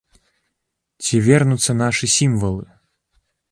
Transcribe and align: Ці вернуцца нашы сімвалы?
Ці 1.07 1.15
вернуцца 1.27 1.71
нашы 1.83 2.05
сімвалы? 2.17 2.65